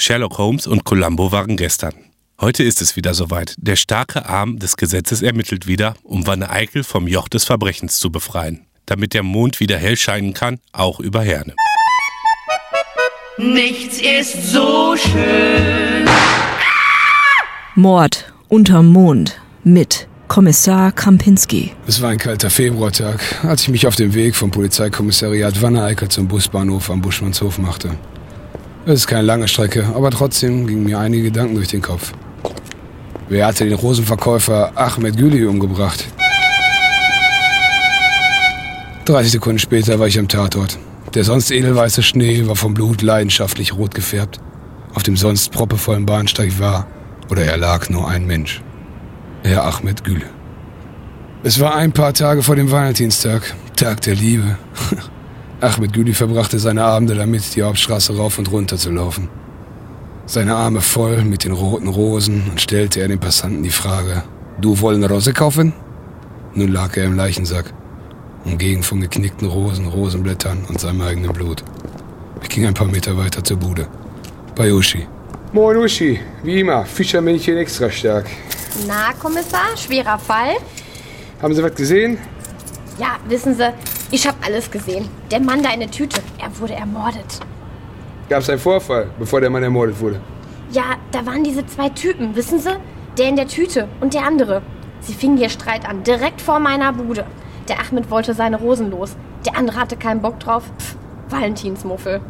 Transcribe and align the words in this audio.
Sherlock 0.00 0.38
Holmes 0.38 0.66
und 0.66 0.84
Columbo 0.84 1.30
waren 1.30 1.58
gestern. 1.58 1.92
Heute 2.40 2.62
ist 2.62 2.80
es 2.80 2.96
wieder 2.96 3.12
soweit. 3.12 3.54
Der 3.58 3.76
starke 3.76 4.24
Arm 4.24 4.58
des 4.58 4.78
Gesetzes 4.78 5.20
ermittelt 5.20 5.66
wieder, 5.66 5.94
um 6.02 6.26
Wanne 6.26 6.48
Eickel 6.48 6.84
vom 6.84 7.06
Joch 7.06 7.28
des 7.28 7.44
Verbrechens 7.44 7.98
zu 7.98 8.10
befreien. 8.10 8.64
Damit 8.86 9.12
der 9.12 9.22
Mond 9.22 9.60
wieder 9.60 9.76
hell 9.76 9.98
scheinen 9.98 10.32
kann, 10.32 10.58
auch 10.72 11.00
über 11.00 11.22
Herne. 11.22 11.54
Nichts 13.36 14.00
ist 14.00 14.50
so 14.50 14.96
schön. 14.96 16.08
Mord 17.74 18.32
unterm 18.48 18.88
Mond 18.88 19.38
mit 19.64 20.08
Kommissar 20.28 20.92
Krampinski. 20.92 21.72
Es 21.86 22.00
war 22.00 22.08
ein 22.08 22.18
kalter 22.18 22.48
Februartag, 22.48 23.20
als 23.44 23.62
ich 23.62 23.68
mich 23.68 23.86
auf 23.86 23.96
dem 23.96 24.14
Weg 24.14 24.34
vom 24.34 24.50
Polizeikommissariat 24.50 25.60
Wanne-Eickel 25.60 26.08
zum 26.08 26.26
Busbahnhof 26.26 26.88
am 26.88 27.02
Buschmannshof 27.02 27.58
machte. 27.58 27.90
Es 28.86 28.94
ist 28.94 29.06
keine 29.06 29.22
lange 29.22 29.46
Strecke, 29.46 29.84
aber 29.94 30.10
trotzdem 30.10 30.66
gingen 30.66 30.84
mir 30.84 30.98
einige 30.98 31.24
Gedanken 31.24 31.54
durch 31.54 31.68
den 31.68 31.82
Kopf. 31.82 32.12
Wer 33.28 33.46
hatte 33.46 33.64
den 33.64 33.74
Rosenverkäufer 33.74 34.72
Ahmed 34.74 35.16
Güli 35.18 35.44
umgebracht? 35.44 36.06
30 39.04 39.32
Sekunden 39.32 39.58
später 39.58 39.98
war 39.98 40.06
ich 40.06 40.18
am 40.18 40.28
Tatort. 40.28 40.78
Der 41.14 41.24
sonst 41.24 41.50
edelweiße 41.50 42.02
Schnee 42.02 42.46
war 42.46 42.56
vom 42.56 42.72
Blut 42.72 43.02
leidenschaftlich 43.02 43.76
rot 43.76 43.94
gefärbt. 43.94 44.40
Auf 44.94 45.02
dem 45.02 45.16
sonst 45.16 45.52
proppevollen 45.52 46.06
Bahnsteig 46.06 46.58
war 46.58 46.86
oder 47.28 47.44
er 47.44 47.58
lag 47.58 47.90
nur 47.90 48.08
ein 48.08 48.26
Mensch. 48.26 48.62
Herr 49.42 49.64
Ahmed 49.64 50.04
Güle. 50.04 50.26
Es 51.42 51.60
war 51.60 51.74
ein 51.74 51.92
paar 51.92 52.14
Tage 52.14 52.42
vor 52.42 52.56
dem 52.56 52.70
Valentinstag, 52.70 53.54
Tag 53.76 54.00
der 54.02 54.14
Liebe. 54.14 54.56
Ahmed 55.62 55.92
Güli 55.92 56.14
verbrachte 56.14 56.58
seine 56.58 56.84
Abende 56.84 57.14
damit, 57.14 57.54
die 57.54 57.62
Hauptstraße 57.62 58.16
rauf 58.16 58.38
und 58.38 58.50
runter 58.50 58.78
zu 58.78 58.90
laufen. 58.90 59.28
Seine 60.24 60.54
Arme 60.54 60.80
voll 60.80 61.22
mit 61.22 61.44
den 61.44 61.52
roten 61.52 61.88
Rosen 61.88 62.44
und 62.50 62.62
stellte 62.62 63.00
er 63.00 63.08
den 63.08 63.18
Passanten 63.18 63.62
die 63.62 63.70
Frage, 63.70 64.22
du 64.58 64.80
wollen 64.80 65.04
Rose 65.04 65.34
kaufen? 65.34 65.74
Nun 66.54 66.68
lag 66.68 66.96
er 66.96 67.04
im 67.04 67.14
Leichensack, 67.14 67.74
umgeben 68.46 68.82
von 68.82 69.02
geknickten 69.02 69.48
Rosen, 69.48 69.86
Rosenblättern 69.86 70.64
und 70.66 70.80
seinem 70.80 71.02
eigenen 71.02 71.32
Blut. 71.32 71.62
Ich 72.42 72.48
ging 72.48 72.66
ein 72.66 72.74
paar 72.74 72.88
Meter 72.88 73.18
weiter 73.18 73.44
zur 73.44 73.58
Bude. 73.58 73.86
Bei 74.56 74.72
Uschi. 74.72 75.06
Moin 75.52 75.76
Uschi, 75.76 76.20
wie 76.42 76.60
immer, 76.60 76.86
Fischermännchen 76.86 77.58
extra 77.58 77.90
stark. 77.90 78.26
Na, 78.86 79.12
Kommissar, 79.12 79.76
schwerer 79.76 80.18
Fall. 80.18 80.56
Haben 81.42 81.54
Sie 81.54 81.62
was 81.62 81.74
gesehen? 81.74 82.16
Ja, 82.98 83.18
wissen 83.28 83.54
Sie, 83.54 83.72
ich 84.10 84.26
habe 84.26 84.38
alles 84.44 84.70
gesehen. 84.70 85.08
Der 85.30 85.40
Mann 85.40 85.62
da 85.62 85.72
in 85.72 85.80
der 85.80 85.90
Tüte, 85.90 86.20
er 86.38 86.58
wurde 86.58 86.74
ermordet. 86.74 87.40
Gab 88.28 88.40
es 88.40 88.50
einen 88.50 88.58
Vorfall, 88.58 89.08
bevor 89.18 89.40
der 89.40 89.50
Mann 89.50 89.62
ermordet 89.62 90.00
wurde? 90.00 90.20
Ja, 90.70 90.96
da 91.10 91.24
waren 91.26 91.42
diese 91.42 91.66
zwei 91.66 91.88
Typen, 91.88 92.34
wissen 92.36 92.58
Sie? 92.58 92.70
Der 93.18 93.28
in 93.28 93.36
der 93.36 93.48
Tüte 93.48 93.88
und 94.00 94.14
der 94.14 94.24
andere. 94.24 94.62
Sie 95.00 95.14
fingen 95.14 95.38
ihr 95.38 95.48
Streit 95.48 95.88
an, 95.88 96.02
direkt 96.04 96.40
vor 96.40 96.60
meiner 96.60 96.92
Bude. 96.92 97.24
Der 97.68 97.80
Ahmed 97.80 98.10
wollte 98.10 98.34
seine 98.34 98.58
Rosen 98.58 98.90
los. 98.90 99.16
Der 99.46 99.56
andere 99.56 99.78
hatte 99.78 99.96
keinen 99.96 100.20
Bock 100.20 100.38
drauf. 100.38 100.64
Pff, 100.78 100.96
Valentinsmuffel. 101.28 102.20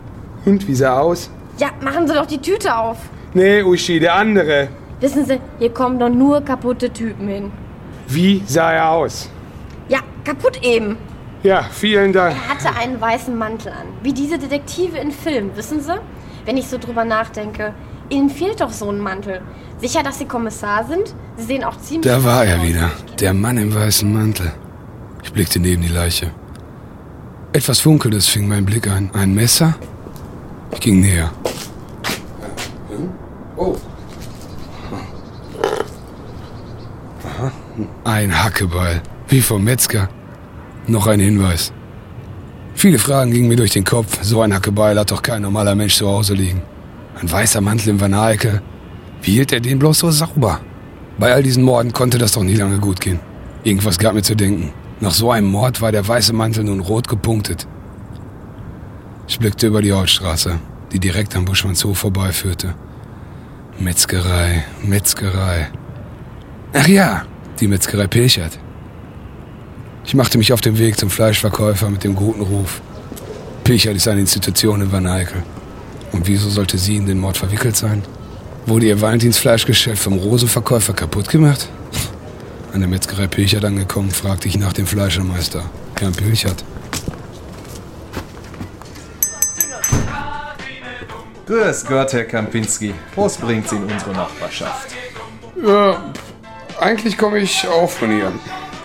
Und 0.44 0.67
wie 0.69 0.75
sah 0.75 0.94
er 0.94 1.03
aus? 1.03 1.31
Ja, 1.59 1.69
machen 1.83 2.06
Sie 2.09 2.15
doch 2.15 2.27
die 2.27 2.39
Tüte 2.39 2.77
auf. 2.77 2.97
Nee, 3.34 3.62
Uschi, 3.62 4.00
der 4.00 4.15
andere. 4.15 4.69
Wissen 5.00 5.27
Sie, 5.27 5.41
hier 5.59 5.70
kommen 5.70 5.98
doch 5.98 6.09
nur 6.09 6.41
kaputte 6.42 6.91
Typen 6.91 7.28
hin. 7.28 7.53
Wie 8.09 8.42
sah 8.47 8.72
er 8.72 8.91
aus? 8.91 9.28
Ja, 9.89 10.00
kaputt 10.25 10.62
eben. 10.62 10.97
Ja, 11.42 11.62
vielen 11.62 12.12
Dank. 12.12 12.36
Er 12.36 12.48
hatte 12.48 12.77
einen 12.78 13.00
weißen 13.00 13.36
Mantel 13.36 13.72
an. 13.72 13.86
Wie 14.02 14.12
diese 14.12 14.38
Detektive 14.38 14.98
in 14.98 15.10
Filmen, 15.10 15.56
wissen 15.56 15.80
Sie? 15.80 15.98
Wenn 16.44 16.56
ich 16.58 16.69
so 16.69 16.77
drüber 16.77 17.05
nachdenke, 17.05 17.72
Ihnen 18.10 18.28
fehlt 18.28 18.60
doch 18.60 18.72
so 18.72 18.91
ein 18.91 18.98
Mantel. 18.98 19.41
Sicher, 19.78 20.02
dass 20.02 20.19
Sie 20.19 20.27
Kommissar 20.27 20.84
sind? 20.84 21.14
Sie 21.36 21.44
sehen 21.44 21.64
auch 21.64 21.78
ziemlich... 21.78 22.10
Da 22.12 22.22
war 22.24 22.44
er 22.44 22.62
wieder, 22.62 22.91
der 23.19 23.32
Mann 23.32 23.56
im 23.56 23.74
weißen 23.74 24.12
Mantel. 24.12 24.52
Ich 25.22 25.32
blickte 25.32 25.60
neben 25.60 25.81
die 25.81 25.88
Leiche. 25.88 26.31
Etwas 27.53 27.81
Funkelndes 27.81 28.26
fing 28.26 28.47
mein 28.47 28.66
Blick 28.66 28.86
ein. 28.88 29.10
Ein 29.15 29.34
Messer? 29.34 29.75
Ich 30.72 30.81
ging 30.81 31.00
näher. 31.00 31.31
Oh. 33.56 33.76
Aha. 37.25 37.53
Ein 38.04 38.44
Hackebeil, 38.44 39.03
wie 39.28 39.41
vom 39.41 39.65
Metzger. 39.65 40.09
Noch 40.91 41.06
ein 41.06 41.21
Hinweis. 41.21 41.73
Viele 42.75 42.99
Fragen 42.99 43.31
gingen 43.31 43.47
mir 43.47 43.55
durch 43.55 43.71
den 43.71 43.84
Kopf. 43.84 44.19
So 44.23 44.43
ein 44.43 44.53
Hackebeil 44.53 44.99
hat 44.99 45.12
doch 45.12 45.23
kein 45.23 45.43
normaler 45.43 45.77
Mensch 45.77 45.95
zu 45.95 46.09
Hause 46.09 46.34
liegen. 46.34 46.62
Ein 47.21 47.31
weißer 47.31 47.61
Mantel 47.61 47.91
im 47.91 48.01
Vanalke. 48.01 48.61
Wie 49.23 49.34
hielt 49.34 49.53
er 49.53 49.61
den 49.61 49.78
bloß 49.78 50.01
so 50.01 50.11
sauber? 50.11 50.61
Bei 51.17 51.33
all 51.33 51.45
diesen 51.45 51.62
Morden 51.62 51.93
konnte 51.93 52.19
das 52.19 52.33
doch 52.33 52.43
nie 52.43 52.56
lange 52.56 52.78
gut 52.78 53.01
gehen. 53.01 53.21
Irgendwas 53.62 54.01
gab 54.01 54.15
mir 54.15 54.23
zu 54.23 54.34
denken. 54.34 54.73
Nach 54.99 55.12
so 55.12 55.31
einem 55.31 55.47
Mord 55.47 55.81
war 55.81 55.93
der 55.93 56.09
weiße 56.09 56.33
Mantel 56.33 56.65
nun 56.65 56.81
rot 56.81 57.07
gepunktet. 57.07 57.69
Ich 59.28 59.39
blickte 59.39 59.69
über 59.69 59.83
die 59.83 59.93
Hauptstraße, 59.93 60.59
die 60.93 60.99
direkt 60.99 61.37
am 61.37 61.45
Buschmannshof 61.45 61.99
vorbeiführte. 61.99 62.75
Metzgerei, 63.78 64.65
Metzgerei. 64.83 65.69
Ach 66.72 66.89
ja, 66.89 67.22
die 67.61 67.69
Metzgerei 67.69 68.09
Pilchert. 68.09 68.59
Ich 70.05 70.15
machte 70.15 70.38
mich 70.38 70.53
auf 70.53 70.61
den 70.61 70.78
Weg 70.78 70.99
zum 70.99 71.11
Fleischverkäufer 71.11 71.91
mit 71.91 72.05
dem 72.05 72.15
guten 72.15 72.41
Ruf. 72.41 72.81
Pilchert 73.65 73.97
ist 73.97 74.09
eine 74.09 74.21
Institution 74.21 74.81
in 74.81 74.91
Van 74.91 75.06
Eyck. 75.06 75.33
Und 76.12 76.27
wieso 76.27 76.50
sollte 76.50 76.78
sie 76.78 76.97
in 76.97 77.06
den 77.06 77.21
Mord 77.21 77.37
verwickelt 77.37 77.77
sein? 77.77 78.03
Wurde 78.66 78.87
ihr 78.87 79.00
Valentinsfleischgeschäft 79.00 80.03
vom 80.03 80.19
Rosenverkäufer 80.19 80.93
kaputt 80.93 81.28
gemacht? 81.28 81.69
An 82.72 82.81
der 82.81 82.89
Metzgerei 82.89 83.27
Pilchert 83.27 83.65
angekommen, 83.65 84.10
fragte 84.10 84.49
ich 84.49 84.56
nach 84.59 84.72
dem 84.72 84.87
Fleischermeister, 84.87 85.65
Herrn 85.99 86.12
Pilchert. 86.12 86.65
Grüß 91.47 91.84
Gott, 91.87 92.12
Herr 92.12 92.25
Kampinski. 92.25 92.94
Was 93.16 93.37
bringt 93.37 93.69
Sie 93.69 93.75
in 93.75 93.83
unsere 93.83 94.12
Nachbarschaft? 94.12 94.94
Ja, 95.66 96.12
eigentlich 96.81 97.19
komme 97.19 97.39
ich 97.39 97.66
auch 97.66 97.91
von 97.91 98.10
hier. 98.10 98.33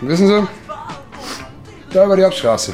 Wissen 0.01 0.27
Sie, 0.27 0.47
da 1.95 2.05
über 2.05 2.17
die 2.17 2.23
Hauptstraße. 2.23 2.73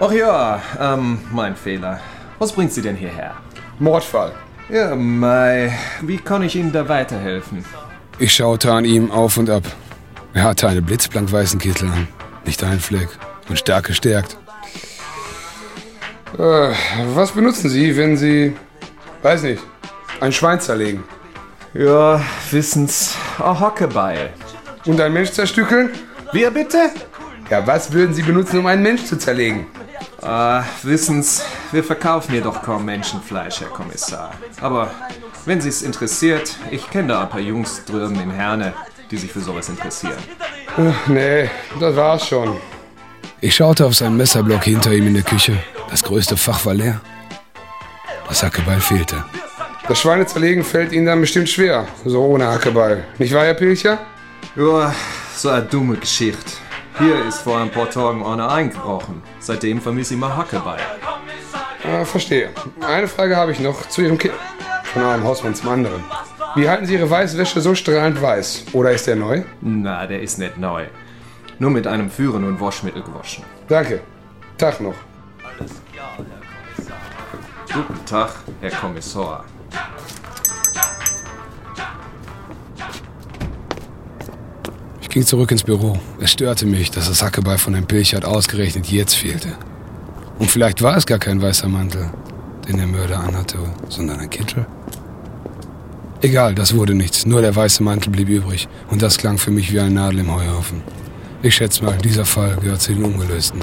Ach 0.00 0.12
ja, 0.12 0.60
ähm, 0.78 1.20
mein 1.30 1.54
Fehler. 1.54 2.00
Was 2.38 2.52
bringt 2.52 2.72
Sie 2.72 2.82
denn 2.82 2.96
hierher? 2.96 3.34
Mordfall. 3.78 4.32
Ja, 4.68 4.94
Mai, 4.94 5.72
wie 6.02 6.18
kann 6.18 6.42
ich 6.42 6.56
Ihnen 6.56 6.72
da 6.72 6.88
weiterhelfen? 6.88 7.64
Ich 8.18 8.34
schaute 8.34 8.72
an 8.72 8.84
ihm 8.84 9.10
auf 9.10 9.36
und 9.36 9.50
ab. 9.50 9.62
Er 10.34 10.44
hatte 10.44 10.68
einen 10.68 10.84
blitzblank 10.84 11.30
weißen 11.32 11.58
Kittel 11.58 11.88
an. 11.88 12.08
Nicht 12.44 12.62
ein 12.64 12.80
Fleck. 12.80 13.08
Und 13.48 13.58
stark 13.58 13.86
gestärkt. 13.86 14.36
Äh, 16.38 16.72
was 17.14 17.32
benutzen 17.32 17.68
Sie, 17.68 17.96
wenn 17.96 18.16
Sie, 18.16 18.56
weiß 19.22 19.42
nicht, 19.42 19.62
ein 20.20 20.32
Schwein 20.32 20.60
zerlegen? 20.60 21.02
Ja, 21.74 22.20
wissen's, 22.50 23.16
ein 23.38 23.60
Hockebeil. 23.60 24.30
Und 24.86 25.00
ein 25.00 25.12
Mensch 25.12 25.30
zerstückeln? 25.30 25.90
Wer 26.32 26.50
bitte? 26.50 26.90
Ja, 27.50 27.66
was 27.66 27.90
würden 27.90 28.14
Sie 28.14 28.22
benutzen, 28.22 28.60
um 28.60 28.66
einen 28.66 28.82
Mensch 28.84 29.04
zu 29.06 29.18
zerlegen? 29.18 29.66
Ah, 30.22 30.62
wissen's, 30.84 31.42
wir 31.72 31.82
verkaufen 31.82 32.30
hier 32.30 32.42
doch 32.42 32.62
kaum 32.62 32.84
Menschenfleisch, 32.84 33.60
Herr 33.60 33.70
Kommissar. 33.70 34.30
Aber 34.60 34.92
wenn 35.46 35.60
Sie's 35.60 35.82
interessiert, 35.82 36.54
ich 36.70 36.88
kenne 36.88 37.08
da 37.08 37.22
ein 37.22 37.28
paar 37.28 37.40
Jungs 37.40 37.84
drüben 37.84 38.20
in 38.20 38.30
Herne, 38.30 38.72
die 39.10 39.16
sich 39.16 39.32
für 39.32 39.40
sowas 39.40 39.68
interessieren. 39.68 40.18
Ach, 40.76 41.08
nee, 41.08 41.50
das 41.80 41.96
war's 41.96 42.28
schon. 42.28 42.56
Ich 43.40 43.56
schaute 43.56 43.84
auf 43.84 43.96
seinen 43.96 44.16
Messerblock 44.16 44.62
hinter 44.62 44.92
ihm 44.92 45.08
in 45.08 45.14
der 45.14 45.24
Küche. 45.24 45.58
Das 45.90 46.04
größte 46.04 46.36
Fach 46.36 46.64
war 46.64 46.74
leer. 46.74 47.00
Das 48.28 48.44
Hackebeil 48.44 48.80
fehlte. 48.80 49.24
Das 49.88 49.98
Schweine 49.98 50.24
zerlegen 50.24 50.62
fällt 50.62 50.92
Ihnen 50.92 51.06
dann 51.06 51.20
bestimmt 51.20 51.48
schwer, 51.48 51.88
so 52.04 52.22
ohne 52.22 52.46
Hackebeil. 52.46 53.02
Nicht 53.18 53.34
wahr, 53.34 53.46
Herr 53.46 53.54
Pilcher? 53.54 53.98
Ja, 54.54 54.94
so 55.34 55.48
eine 55.48 55.62
dumme 55.64 55.96
Geschichte. 55.96 56.59
Hier 57.00 57.24
ist 57.24 57.38
vor 57.38 57.58
ein 57.58 57.70
paar 57.70 57.88
Tagen 57.88 58.22
einer 58.22 58.50
eingebrochen. 58.52 59.22
Seitdem 59.38 59.80
vermisse 59.80 60.12
ich 60.14 60.20
mal 60.20 60.36
Hackebeil. 60.36 60.80
Ah, 61.82 62.04
verstehe. 62.04 62.50
Eine 62.86 63.08
Frage 63.08 63.36
habe 63.36 63.52
ich 63.52 63.58
noch 63.58 63.88
zu 63.88 64.02
Ihrem 64.02 64.18
Kind. 64.18 64.34
Von 64.84 65.02
einem 65.04 65.24
Hausmann 65.24 65.54
zum 65.54 65.70
anderen. 65.70 66.04
Wie 66.56 66.68
halten 66.68 66.84
Sie 66.84 66.94
Ihre 66.94 67.08
Weißwäsche 67.08 67.62
so 67.62 67.74
strahlend 67.74 68.20
weiß? 68.20 68.66
Oder 68.74 68.90
ist 68.92 69.06
der 69.06 69.16
neu? 69.16 69.44
Na, 69.62 70.06
der 70.06 70.20
ist 70.20 70.38
nicht 70.38 70.58
neu. 70.58 70.84
Nur 71.58 71.70
mit 71.70 71.86
einem 71.86 72.10
Führen 72.10 72.44
und 72.44 72.60
Waschmittel 72.60 73.02
gewaschen. 73.02 73.44
Danke. 73.66 74.00
Tag 74.58 74.80
noch. 74.82 74.94
Guten 77.72 78.04
Tag, 78.04 78.30
Herr 78.60 78.72
Kommissar. 78.72 79.44
Ging 85.10 85.26
zurück 85.26 85.50
ins 85.50 85.64
Büro. 85.64 85.98
Es 86.20 86.30
störte 86.30 86.66
mich, 86.66 86.90
dass 86.90 87.08
das 87.08 87.22
Hackebeil 87.22 87.58
von 87.58 87.72
dem 87.72 87.86
Pilchert 87.86 88.24
ausgerechnet 88.24 88.86
jetzt 88.86 89.14
fehlte. 89.14 89.48
Und 90.38 90.50
vielleicht 90.50 90.82
war 90.82 90.96
es 90.96 91.04
gar 91.04 91.18
kein 91.18 91.42
weißer 91.42 91.68
Mantel, 91.68 92.10
den 92.66 92.78
der 92.78 92.86
Mörder 92.86 93.20
anhatte, 93.20 93.58
sondern 93.88 94.20
ein 94.20 94.30
Kittel. 94.30 94.66
Egal, 96.22 96.54
das 96.54 96.74
wurde 96.74 96.94
nichts. 96.94 97.26
Nur 97.26 97.40
der 97.40 97.54
weiße 97.54 97.82
Mantel 97.82 98.10
blieb 98.10 98.28
übrig. 98.28 98.68
Und 98.88 99.02
das 99.02 99.18
klang 99.18 99.38
für 99.38 99.50
mich 99.50 99.72
wie 99.72 99.80
eine 99.80 99.90
Nadel 99.90 100.20
im 100.20 100.34
Heuhaufen. 100.34 100.82
Ich 101.42 101.56
schätze 101.56 101.84
mal, 101.84 101.96
dieser 101.96 102.24
Fall 102.24 102.56
gehört 102.56 102.82
zu 102.82 102.92
den 102.92 103.04
Ungelösten. 103.04 103.60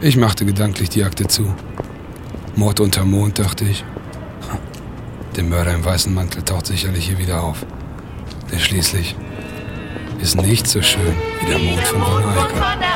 Ich 0.00 0.16
machte 0.16 0.44
gedanklich 0.44 0.88
die 0.88 1.04
Akte 1.04 1.26
zu. 1.26 1.54
Mord 2.54 2.80
unter 2.80 3.04
Mond, 3.04 3.38
dachte 3.38 3.64
ich. 3.64 3.84
Der 5.36 5.44
Mörder 5.44 5.74
im 5.74 5.84
weißen 5.84 6.12
Mantel 6.12 6.42
taucht 6.42 6.66
sicherlich 6.66 7.06
hier 7.06 7.18
wieder 7.18 7.42
auf. 7.42 7.66
Denn 8.50 8.60
schließlich 8.60 9.14
ist 10.20 10.40
nicht 10.40 10.66
so 10.66 10.82
schön 10.82 11.14
wie 11.40 11.46
der 11.46 11.58
Mond 11.58 11.82
von 11.82 12.00
Van 12.00 12.82
Eyck. 12.82 12.86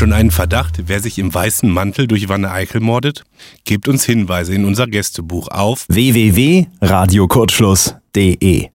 Schon 0.00 0.14
einen 0.14 0.30
Verdacht, 0.30 0.84
wer 0.86 1.00
sich 1.00 1.18
im 1.18 1.34
weißen 1.34 1.68
Mantel 1.68 2.06
durch 2.06 2.30
Wanne 2.30 2.50
Eickel 2.50 2.80
mordet? 2.80 3.24
Gebt 3.66 3.86
uns 3.86 4.04
Hinweise 4.04 4.54
in 4.54 4.64
unser 4.64 4.86
Gästebuch 4.86 5.48
auf 5.48 5.84
www.radiokurzschluss.de 5.88 8.68